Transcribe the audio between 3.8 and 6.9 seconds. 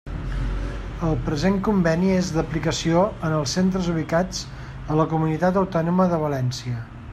ubicats a la Comunitat Autònoma de València.